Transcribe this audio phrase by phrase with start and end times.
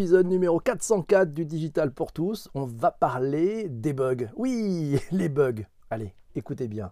[0.00, 2.48] épisode numéro 404 du Digital pour tous.
[2.54, 4.30] On va parler des bugs.
[4.34, 5.66] Oui, les bugs.
[5.90, 6.90] Allez, écoutez bien.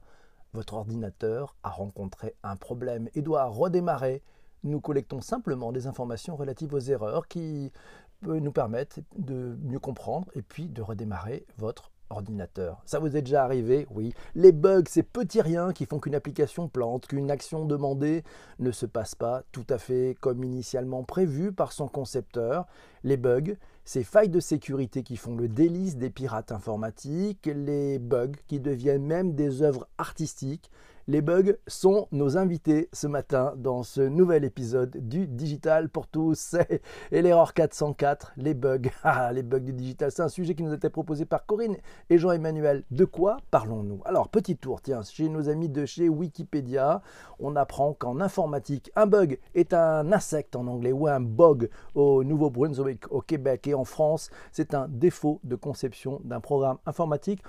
[0.53, 4.23] Votre ordinateur a rencontré un problème et doit redémarrer.
[4.63, 7.73] Nous collectons simplement des informations relatives aux erreurs qui
[8.21, 12.81] peuvent nous permettre de mieux comprendre et puis de redémarrer votre ordinateur.
[12.85, 13.87] Ça vous est déjà arrivé?
[13.91, 14.15] Oui.
[14.35, 18.25] Les bugs, ces petits riens qui font qu'une application plante, qu'une action demandée
[18.59, 22.67] ne se passe pas tout à fait comme initialement prévu par son concepteur.
[23.05, 28.33] Les bugs, ces failles de sécurité qui font le délice des pirates informatiques, les bugs
[28.47, 30.71] qui deviennent même des œuvres artistiques,
[31.09, 36.55] les bugs sont nos invités ce matin dans ce nouvel épisode du Digital pour tous.
[37.13, 38.79] Et l'erreur 404, les bugs.
[39.03, 41.77] Ah, les bugs du digital, c'est un sujet qui nous a été proposé par Corinne
[42.11, 42.85] et Jean-Emmanuel.
[42.91, 44.03] De quoi parlons-nous?
[44.05, 47.01] Alors, petit tour, tiens, chez nos amis de chez Wikipédia,
[47.39, 52.23] on apprend qu'en informatique, un bug est un insecte en anglais ou un bug au
[52.23, 57.43] Nouveau-Brunswick, au Québec et en France, c'est un défaut de conception d'un programme informatique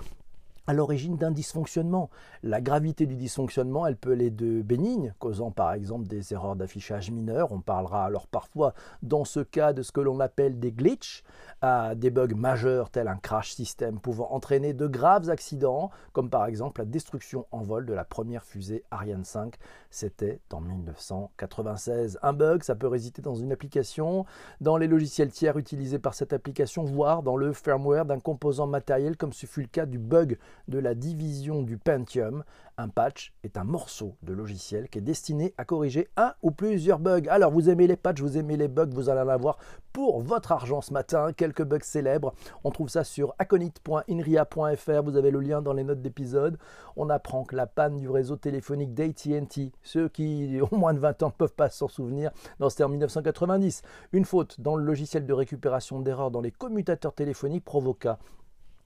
[0.66, 2.10] à l'origine d'un dysfonctionnement.
[2.42, 7.10] La gravité du dysfonctionnement, elle peut aller de bénigne, causant par exemple des erreurs d'affichage
[7.10, 11.24] mineurs, on parlera alors parfois dans ce cas de ce que l'on appelle des glitches,
[11.60, 16.46] à des bugs majeurs tels un crash système pouvant entraîner de graves accidents, comme par
[16.46, 19.56] exemple la destruction en vol de la première fusée Ariane 5,
[19.90, 22.18] c'était en 1996.
[22.22, 24.24] Un bug, ça peut résider dans une application,
[24.60, 29.16] dans les logiciels tiers utilisés par cette application, voire dans le firmware d'un composant matériel
[29.16, 32.44] comme ce fut le cas du bug de la division du Pentium.
[32.78, 36.98] Un patch est un morceau de logiciel qui est destiné à corriger un ou plusieurs
[36.98, 37.28] bugs.
[37.28, 39.58] Alors vous aimez les patchs, vous aimez les bugs, vous allez en avoir
[39.92, 41.32] pour votre argent ce matin.
[41.32, 42.32] Quelques bugs célèbres.
[42.64, 45.02] On trouve ça sur aconit.inria.fr.
[45.04, 46.58] Vous avez le lien dans les notes d'épisode.
[46.96, 51.22] On apprend que la panne du réseau téléphonique d'AT&T, ceux qui ont moins de 20
[51.22, 52.30] ans ne peuvent pas s'en souvenir,
[52.68, 53.82] c'était en 1990.
[54.12, 58.18] Une faute dans le logiciel de récupération d'erreurs dans les commutateurs téléphoniques provoqua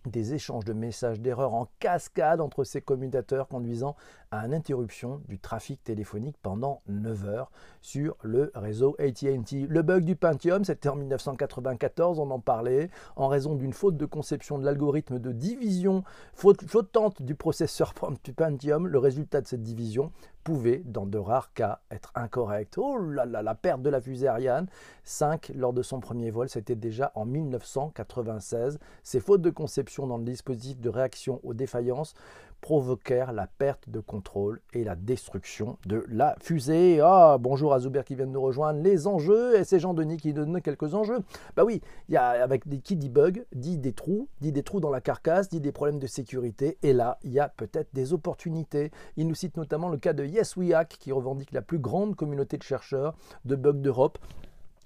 [0.06, 3.96] des échanges de messages d'erreur en cascade entre ces commutateurs conduisant
[4.34, 7.50] à une interruption du trafic téléphonique pendant 9 heures
[7.80, 9.66] sur le réseau AT&T.
[9.68, 14.06] Le bug du Pentium, c'était en 1994, on en parlait, en raison d'une faute de
[14.06, 16.02] conception de l'algorithme de division
[16.34, 17.94] faute, flottante du processeur
[18.36, 18.88] Pentium.
[18.88, 20.10] Le résultat de cette division
[20.42, 22.76] pouvait, dans de rares cas, être incorrect.
[22.76, 24.66] Oh là là, la perte de la fusée Ariane
[25.04, 28.78] 5 lors de son premier vol, c'était déjà en 1996.
[29.02, 32.14] Ces fautes de conception dans le dispositif de réaction aux défaillances
[32.64, 36.98] provoquèrent la perte de contrôle et la destruction de la fusée.
[37.02, 38.80] Ah, bonjour à Zuber qui vient de nous rejoindre.
[38.80, 41.18] Les enjeux, et c'est Jean-Denis qui donne quelques enjeux.
[41.56, 44.80] Bah oui, y a avec des qui dit bug, dit des trous, dit des trous
[44.80, 48.14] dans la carcasse, dit des problèmes de sécurité, et là, il y a peut-être des
[48.14, 48.92] opportunités.
[49.18, 52.62] Il nous cite notamment le cas de YesWeHack qui revendique la plus grande communauté de
[52.62, 53.14] chercheurs
[53.44, 54.16] de bugs d'Europe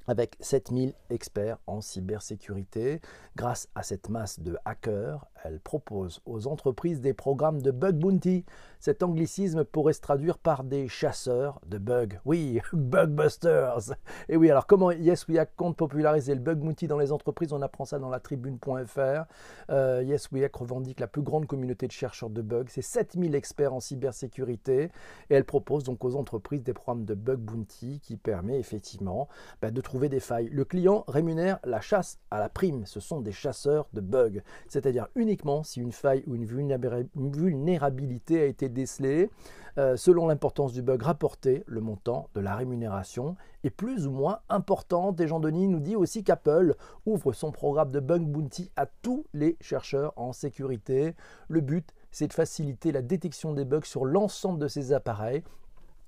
[0.08, 3.00] avec 7000 experts en cybersécurité.
[3.36, 8.44] Grâce à cette masse de hackers, elle propose aux entreprises des programmes de bug bounty.
[8.80, 12.20] Cet anglicisme pourrait se traduire par des chasseurs de bugs.
[12.24, 13.92] Oui, bugbusters.
[14.28, 17.52] Et oui, alors comment Yes We compte populariser le bug bounty dans les entreprises?
[17.52, 19.24] On apprend ça dans la tribune.fr.
[19.70, 22.66] Euh, yes We revendique la plus grande communauté de chercheurs de bugs.
[22.68, 24.90] C'est 7000 experts en cybersécurité.
[25.30, 29.28] Et elle propose donc aux entreprises des programmes de bug bounty qui permet effectivement
[29.60, 30.48] bah, de trouver des failles.
[30.50, 32.86] Le client rémunère la chasse à la prime.
[32.86, 34.40] Ce sont des chasseurs de bugs.
[34.68, 39.30] C'est-à-dire une uniquement si une faille ou une vulnérabilité a été décelée.
[39.76, 44.40] Euh, selon l'importance du bug rapporté, le montant de la rémunération est plus ou moins
[44.48, 45.14] important.
[45.18, 46.74] Et Jean Denis nous dit aussi qu'Apple
[47.04, 51.14] ouvre son programme de bug bounty à tous les chercheurs en sécurité.
[51.48, 55.44] Le but, c'est de faciliter la détection des bugs sur l'ensemble de ces appareils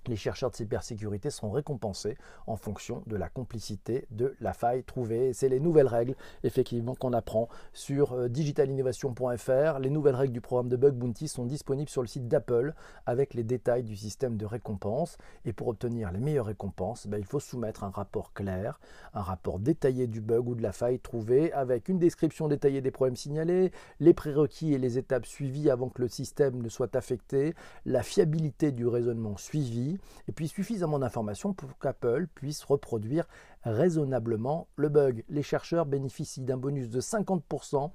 [0.08, 2.16] les chercheurs de cybersécurité seront récompensés
[2.46, 5.32] en fonction de la complicité de la faille trouvée.
[5.32, 9.78] C'est les nouvelles règles, effectivement, qu'on apprend sur euh, digitalinnovation.fr.
[9.78, 12.74] Les nouvelles règles du programme de Bug Bounty sont disponibles sur le site d'Apple
[13.06, 15.18] avec les détails du système de récompense.
[15.44, 18.80] Et pour obtenir les meilleures récompenses, ben, il faut soumettre un rapport clair,
[19.14, 22.90] un rapport détaillé du bug ou de la faille trouvée avec une description détaillée des
[22.90, 27.54] problèmes signalés, les prérequis et les étapes suivies avant que le système ne soit affecté,
[27.84, 29.89] la fiabilité du raisonnement suivi
[30.28, 33.26] et puis suffisamment d'informations pour qu'Apple puisse reproduire
[33.64, 35.24] raisonnablement le bug.
[35.28, 37.90] Les chercheurs bénéficient d'un bonus de 50%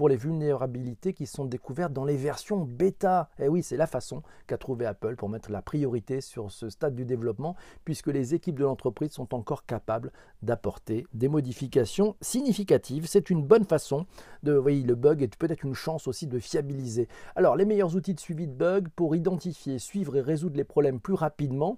[0.00, 3.28] pour les vulnérabilités qui sont découvertes dans les versions bêta.
[3.38, 6.70] Et eh oui, c'est la façon qu'a trouvé Apple pour mettre la priorité sur ce
[6.70, 7.54] stade du développement,
[7.84, 10.10] puisque les équipes de l'entreprise sont encore capables
[10.40, 13.06] d'apporter des modifications significatives.
[13.06, 14.06] C'est une bonne façon
[14.42, 17.06] de, oui, le bug est peut-être une chance aussi de fiabiliser.
[17.36, 20.98] Alors, les meilleurs outils de suivi de bugs pour identifier, suivre et résoudre les problèmes
[20.98, 21.76] plus rapidement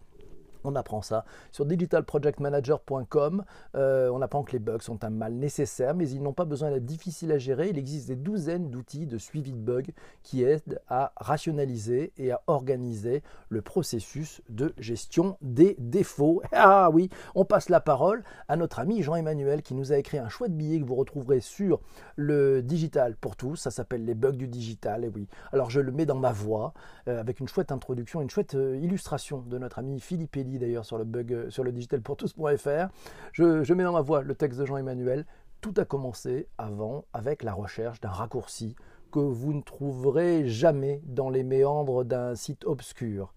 [0.64, 3.44] On apprend ça sur digitalprojectmanager.com.
[3.74, 6.70] Euh, on apprend que les bugs sont un mal nécessaire, mais ils n'ont pas besoin
[6.70, 7.70] d'être difficiles à gérer.
[7.70, 9.82] Il existe des douzaines d'outils de suivi de bugs
[10.22, 16.42] qui aident à rationaliser et à organiser le processus de gestion des défauts.
[16.64, 20.28] Ah oui, on passe la parole à notre ami Jean-Emmanuel qui nous a écrit un
[20.28, 21.80] chouette billet que vous retrouverez sur
[22.16, 23.56] le digital pour tous.
[23.56, 25.04] Ça s'appelle les bugs du digital.
[25.04, 26.72] Et oui, alors je le mets dans ma voix
[27.08, 30.84] euh, avec une chouette introduction, une chouette euh, illustration de notre ami Philippe Elie d'ailleurs
[30.84, 32.88] sur le bug euh, sur le digitalpourtous.fr.
[33.32, 35.26] Je, je mets dans ma voix le texte de Jean-Emmanuel.
[35.60, 38.74] Tout a commencé avant avec la recherche d'un raccourci
[39.12, 43.34] que vous ne trouverez jamais dans les méandres d'un site obscur.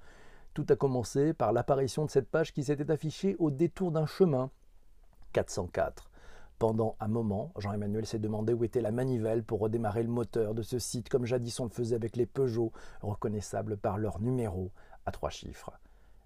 [0.54, 4.50] Tout a commencé par l'apparition de cette page qui s'était affichée au détour d'un chemin
[5.34, 6.10] 404.
[6.58, 10.62] Pendant un moment, Jean-Emmanuel s'est demandé où était la manivelle pour redémarrer le moteur de
[10.62, 12.72] ce site, comme jadis on le faisait avec les Peugeot,
[13.02, 14.72] reconnaissables par leur numéro
[15.06, 15.74] à trois chiffres.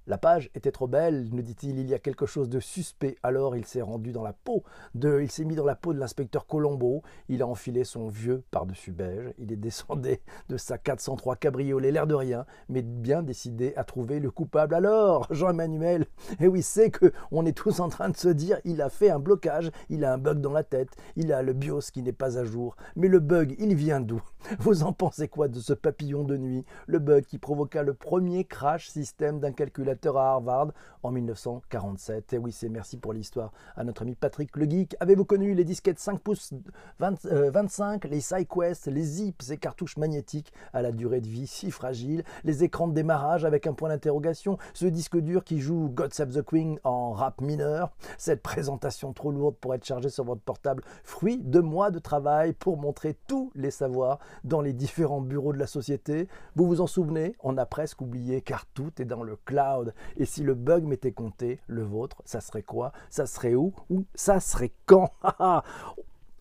[0.10, 3.16] La page était trop belle, nous dit-il, il y a quelque chose de suspect.
[3.22, 4.64] Alors il s'est rendu dans la peau
[4.96, 8.42] de, il s'est mis dans la peau de l'inspecteur Colombo, il a enfilé son vieux
[8.50, 10.18] par-dessus beige, il est descendu
[10.50, 14.74] de sa 403 cabriolet, l'air de rien, mais bien décidé à trouver le coupable.
[14.74, 18.58] Alors, Jean-Emmanuel, et eh oui, c'est que on est tous en train de se dire,
[18.66, 21.54] il a fait un blocage, il a un bug dans la tête, il a le
[21.54, 22.76] BIOS qui n'est pas à jour.
[22.96, 24.24] Mais le bug, il vient d'où?
[24.58, 26.66] Vous en pensez quoi de ce papillon de nuit?
[26.88, 30.70] Le bug qui provoqua le premier crash système d'un calculateur à Harvard
[31.04, 32.34] en 1947.
[32.34, 34.96] Et oui, c'est merci pour l'histoire à notre ami Patrick le Geek.
[35.00, 36.54] Avez-vous connu les disquettes 5 pouces
[37.00, 41.72] 25, euh, les SideQuest, les zips, ces cartouches magnétiques à la durée de vie si
[41.72, 46.14] fragile, les écrans de démarrage avec un point d'interrogation, ce disque dur qui joue God
[46.14, 50.42] Save the Queen en rap mineur, cette présentation trop lourde pour être chargée sur votre
[50.42, 55.54] portable, fruit de mois de travail pour montrer tous les savoirs dans les différents bureaux
[55.54, 56.28] de la société.
[56.56, 57.36] Vous vous en souvenez?
[57.42, 59.89] On a presque oublié car tout est dans le cloud.
[60.18, 62.92] Et si le bug m'était compté, le vôtre, ça serait quoi?
[63.10, 63.74] Ça serait où?
[63.90, 65.12] Ou ça serait quand?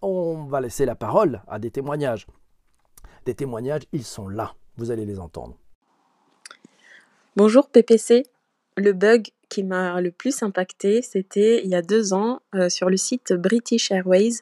[0.03, 2.27] On va laisser la parole à des témoignages.
[3.25, 4.55] Des témoignages, ils sont là.
[4.77, 5.57] Vous allez les entendre.
[7.37, 8.25] Bonjour PPC.
[8.77, 12.91] Le bug qui m'a le plus impacté, c'était il y a deux ans euh, sur
[12.91, 14.35] le site British Airways.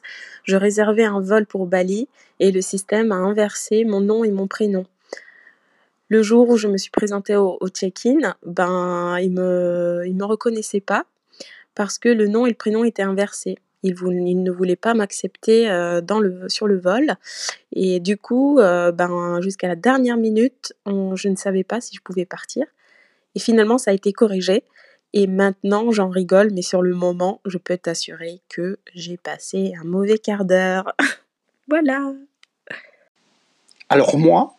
[0.43, 2.07] Je réservais un vol pour Bali
[2.39, 4.85] et le système a inversé mon nom et mon prénom.
[6.09, 10.79] Le jour où je me suis présentée au, check-in, ben, il me, il me reconnaissait
[10.79, 11.05] pas
[11.75, 13.57] parce que le nom et le prénom étaient inversés.
[13.83, 17.15] Il, il ne voulait pas m'accepter euh, dans le, sur le vol.
[17.73, 22.01] Et du coup, euh, ben, jusqu'à la dernière minute, je ne savais pas si je
[22.01, 22.65] pouvais partir.
[23.35, 24.63] Et finalement, ça a été corrigé.
[25.13, 29.83] Et maintenant, j'en rigole, mais sur le moment, je peux t'assurer que j'ai passé un
[29.83, 30.93] mauvais quart d'heure.
[31.67, 32.13] voilà.
[33.89, 34.56] Alors moi,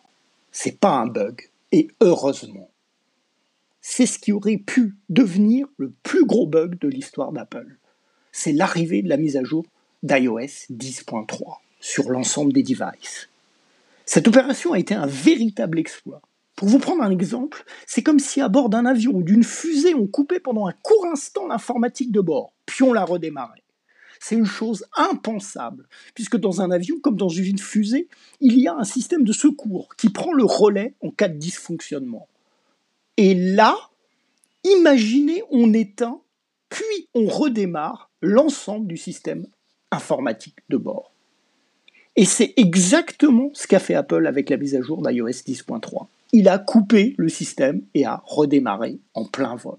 [0.51, 2.69] c'est pas un bug, et heureusement.
[3.81, 7.77] C'est ce qui aurait pu devenir le plus gros bug de l'histoire d'Apple.
[8.31, 9.65] C'est l'arrivée de la mise à jour
[10.03, 13.29] d'iOS 10.3 sur l'ensemble des devices.
[14.05, 16.21] Cette opération a été un véritable exploit.
[16.55, 19.95] Pour vous prendre un exemple, c'est comme si à bord d'un avion ou d'une fusée
[19.95, 23.63] on coupait pendant un court instant l'informatique de bord, puis on la redémarrait.
[24.19, 28.07] C'est une chose impensable, puisque dans un avion, comme dans une fusée,
[28.41, 32.27] il y a un système de secours qui prend le relais en cas de dysfonctionnement.
[33.17, 33.77] Et là,
[34.63, 36.21] imaginez, on éteint,
[36.69, 39.45] puis on redémarre l'ensemble du système
[39.91, 41.13] informatique de bord.
[42.15, 46.07] Et c'est exactement ce qu'a fait Apple avec la mise à jour d'iOS 10.3.
[46.33, 49.77] Il a coupé le système et a redémarré en plein vol.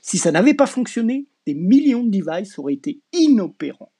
[0.00, 3.92] Si ça n'avait pas fonctionné, des millions de devices auraient été inopérants.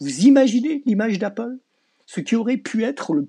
[0.00, 1.56] Vous imaginez l'image d'Apple?
[2.06, 3.26] Ce qui aurait pu être le...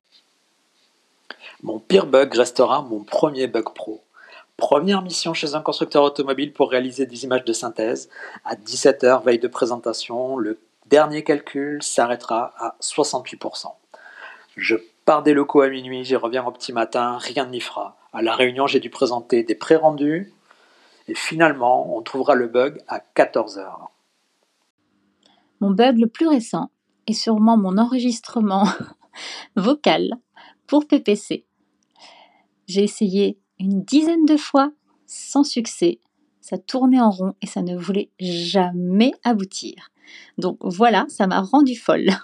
[1.63, 4.03] Mon pire bug restera mon premier bug pro.
[4.57, 8.09] Première mission chez un constructeur automobile pour réaliser des images de synthèse.
[8.43, 13.67] À 17h, veille de présentation, le dernier calcul s'arrêtera à 68%.
[14.55, 17.97] Je pars des locaux à minuit, j'y reviens au petit matin, rien n'y fera.
[18.13, 20.33] À la réunion, j'ai dû présenter des pré-rendus,
[21.08, 23.92] et finalement, on trouvera le bug à 14 heures.
[25.60, 26.70] Mon bug le plus récent
[27.08, 28.66] est sûrement mon enregistrement
[29.56, 30.12] vocal
[30.68, 31.46] pour PPC.
[32.68, 34.72] J'ai essayé une dizaine de fois
[35.06, 36.00] sans succès.
[36.42, 39.90] Ça tournait en rond et ça ne voulait jamais aboutir.
[40.38, 42.10] Donc voilà, ça m'a rendu folle.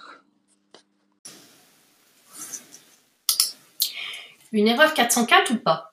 [4.52, 5.92] Une erreur 404 ou pas?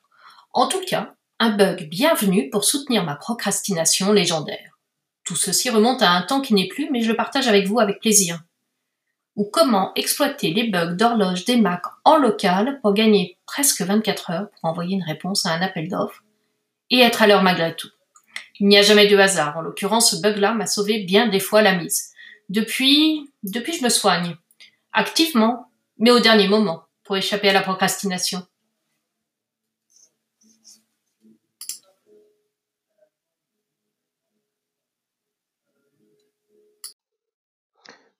[0.52, 4.78] En tout cas, un bug bienvenu pour soutenir ma procrastination légendaire.
[5.24, 7.80] Tout ceci remonte à un temps qui n'est plus, mais je le partage avec vous
[7.80, 8.44] avec plaisir.
[9.34, 14.50] Ou comment exploiter les bugs d'horloge des Mac en local pour gagner presque 24 heures
[14.50, 16.22] pour envoyer une réponse à un appel d'offres
[16.90, 17.90] et être à l'heure malgré tout.
[18.60, 19.56] Il n'y a jamais de hasard.
[19.56, 22.12] En l'occurrence, ce bug-là m'a sauvé bien des fois la mise.
[22.50, 24.36] Depuis, depuis je me soigne.
[24.92, 28.46] Activement, mais au dernier moment, pour échapper à la procrastination.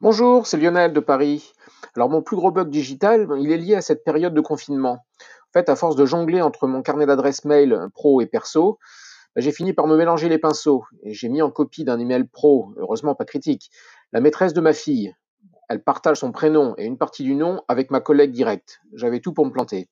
[0.02, 1.52] Bonjour, c'est Lionel de Paris.
[1.94, 4.94] Alors mon plus gros bug digital, il est lié à cette période de confinement.
[4.94, 8.80] En fait, à force de jongler entre mon carnet d'adresses mail pro et perso,
[9.36, 12.24] bah, j'ai fini par me mélanger les pinceaux et j'ai mis en copie d'un email
[12.24, 13.70] pro, heureusement pas critique,
[14.12, 15.14] la maîtresse de ma fille.
[15.68, 18.80] Elle partage son prénom et une partie du nom avec ma collègue directe.
[18.94, 19.88] J'avais tout pour me planter.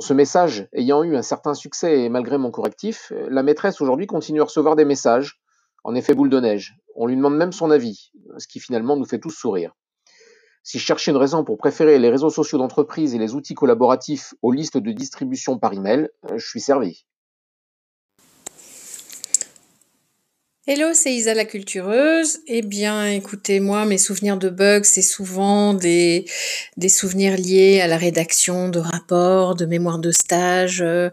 [0.00, 4.42] Ce message ayant eu un certain succès et malgré mon correctif, la maîtresse aujourd'hui continue
[4.42, 5.40] à recevoir des messages
[5.82, 6.76] en effet boule de neige.
[7.00, 9.72] On lui demande même son avis, ce qui finalement nous fait tous sourire.
[10.64, 14.34] Si je cherchais une raison pour préférer les réseaux sociaux d'entreprise et les outils collaboratifs
[14.42, 17.06] aux listes de distribution par email, euh, je suis servi.
[20.70, 22.40] Hello, c'est Isa la cultureuse.
[22.46, 26.26] Eh bien, écoutez, moi, mes souvenirs de bugs, c'est souvent des,
[26.76, 31.08] des souvenirs liés à la rédaction de rapports, de mémoires de stage, euh,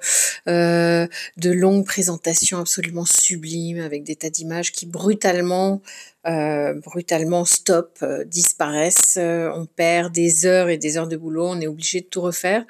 [0.50, 1.08] euh,
[1.38, 5.82] de longues présentations absolument sublimes avec des tas d'images qui brutalement,
[6.28, 9.18] euh, brutalement stop, disparaissent.
[9.18, 12.66] on perd des heures et des heures de boulot, on est obligé de tout refaire.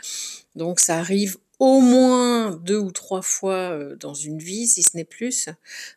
[0.55, 5.05] Donc, ça arrive au moins deux ou trois fois dans une vie, si ce n'est
[5.05, 5.49] plus.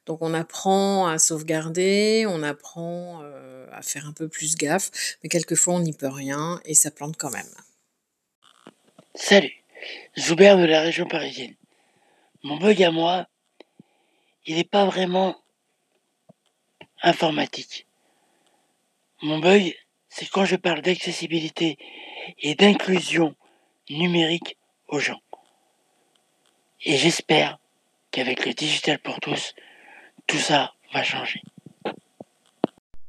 [0.06, 3.22] Donc on apprend à sauvegarder, on apprend
[3.72, 4.90] à faire un peu plus gaffe,
[5.22, 7.50] mais quelquefois on n'y peut rien et ça plante quand même.
[9.14, 9.52] Salut,
[10.18, 11.54] Zoubert de la région parisienne.
[12.44, 13.26] Mon bug à moi,
[14.46, 15.36] il n'est pas vraiment
[17.02, 17.86] informatique.
[19.22, 19.74] Mon bug,
[20.08, 21.78] c'est quand je parle d'accessibilité
[22.38, 23.34] et d'inclusion
[23.90, 25.20] numérique aux gens.
[26.84, 27.58] Et j'espère
[28.10, 29.54] qu'avec le digital pour tous,
[30.26, 31.42] tout ça va changer.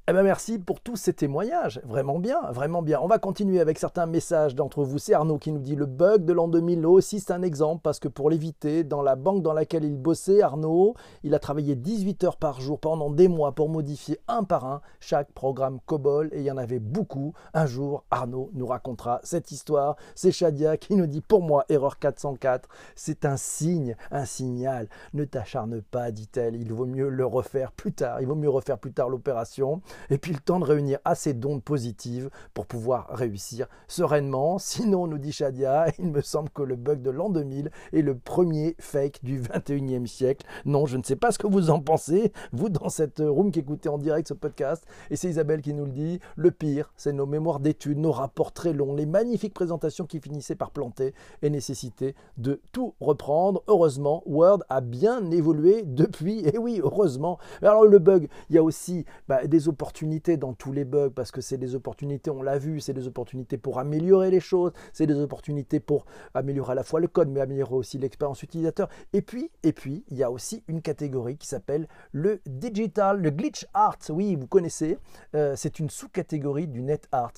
[0.10, 1.80] Eh ben merci pour tous ces témoignages.
[1.84, 3.00] Vraiment bien, vraiment bien.
[3.00, 4.98] On va continuer avec certains messages d'entre vous.
[4.98, 8.00] C'est Arnaud qui nous dit le bug de l'an 2000 aussi, c'est un exemple parce
[8.00, 12.24] que pour l'éviter, dans la banque dans laquelle il bossait, Arnaud, il a travaillé 18
[12.24, 16.40] heures par jour pendant des mois pour modifier un par un chaque programme COBOL et
[16.40, 17.36] il y en avait beaucoup.
[17.54, 19.96] Un jour, Arnaud nous racontera cette histoire.
[20.16, 24.90] C'est Shadia qui nous dit pour moi, erreur 404, c'est un signe, un signal.
[25.14, 28.22] Ne t'acharne pas, dit-elle, il vaut mieux le refaire plus tard.
[28.22, 31.64] Il vaut mieux refaire plus tard l'opération et puis le temps de réunir assez d'ondes
[31.64, 34.58] positives pour pouvoir réussir sereinement.
[34.60, 38.18] Sinon, nous dit Shadia, il me semble que le bug de l'an 2000 est le
[38.18, 40.46] premier fake du 21e siècle.
[40.66, 43.60] Non, je ne sais pas ce que vous en pensez, vous dans cette room qui
[43.60, 44.86] écoutez en direct ce podcast.
[45.10, 46.20] Et c'est Isabelle qui nous le dit.
[46.36, 50.56] Le pire, c'est nos mémoires d'études, nos rapports très longs, les magnifiques présentations qui finissaient
[50.56, 53.64] par planter et nécessiter de tout reprendre.
[53.68, 56.46] Heureusement, Word a bien évolué depuis.
[56.48, 57.40] Et oui, heureusement.
[57.62, 59.89] Alors le bug, il y a aussi bah, des opportunités
[60.38, 63.58] dans tous les bugs parce que c'est des opportunités, on l'a vu, c'est des opportunités
[63.58, 67.42] pour améliorer les choses, c'est des opportunités pour améliorer à la fois le code, mais
[67.42, 68.90] améliorer aussi l'expérience utilisateur.
[69.14, 73.30] Et puis, et puis, il y a aussi une catégorie qui s'appelle le digital, le
[73.30, 73.98] glitch art.
[74.10, 74.98] Oui, vous connaissez,
[75.36, 77.34] euh, c'est une sous-catégorie du net art.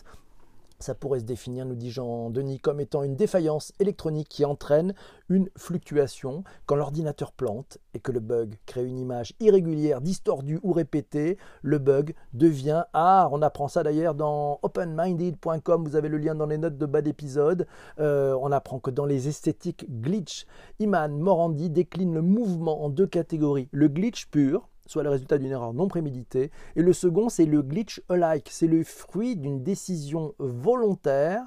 [0.81, 4.93] Ça pourrait se définir, nous dit Jean-Denis, comme étant une défaillance électronique qui entraîne
[5.29, 6.43] une fluctuation.
[6.65, 11.77] Quand l'ordinateur plante et que le bug crée une image irrégulière, distordue ou répétée, le
[11.77, 16.57] bug devient ah, On apprend ça d'ailleurs dans openminded.com, vous avez le lien dans les
[16.57, 17.67] notes de bas d'épisode.
[17.99, 20.45] Euh, on apprend que dans les esthétiques glitch,
[20.79, 23.69] Iman Morandi décline le mouvement en deux catégories.
[23.71, 26.51] Le glitch pur, soit le résultat d'une erreur non préméditée.
[26.75, 28.49] Et le second, c'est le glitch alike.
[28.51, 31.43] C'est le fruit d'une décision volontaire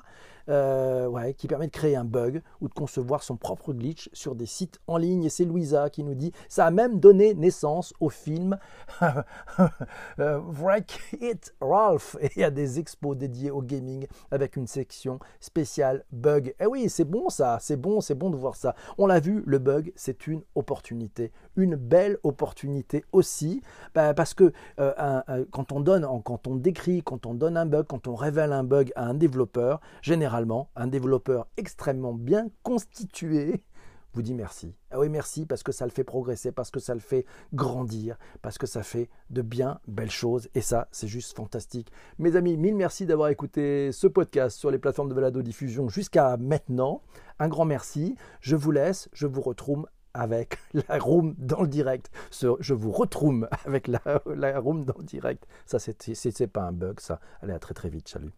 [0.50, 4.34] euh, ouais, qui permet de créer un bug ou de concevoir son propre glitch sur
[4.34, 5.24] des sites en ligne.
[5.24, 8.58] Et c'est Louisa qui nous dit ça a même donné naissance au film
[10.18, 12.16] euh, Wreck It Ralph.
[12.20, 16.48] Et a des expos dédiés au gaming avec une section spéciale bug.
[16.48, 18.74] Et eh oui, c'est bon ça, c'est bon, c'est bon de voir ça.
[18.98, 23.62] On l'a vu, le bug, c'est une opportunité, une belle opportunité aussi,
[23.94, 27.86] bah, parce que euh, quand on donne, quand on décrit, quand on donne un bug,
[27.86, 30.33] quand on révèle un bug à un développeur, généralement
[30.76, 33.62] un développeur extrêmement bien constitué
[34.14, 34.74] vous dit merci.
[34.92, 38.16] Ah oui, merci parce que ça le fait progresser, parce que ça le fait grandir,
[38.42, 40.48] parce que ça fait de bien belles choses.
[40.54, 41.90] Et ça, c'est juste fantastique.
[42.18, 46.36] Mes amis, mille merci d'avoir écouté ce podcast sur les plateformes de balado diffusion jusqu'à
[46.36, 47.02] maintenant.
[47.40, 48.14] Un grand merci.
[48.40, 52.10] Je vous laisse, je vous retrouve avec la room dans le direct.
[52.30, 55.44] Je vous retrouve avec la, la room dans le direct.
[55.66, 57.20] Ça, c'est pas un bug, ça.
[57.42, 58.08] Allez, à très très vite.
[58.08, 58.34] Salut.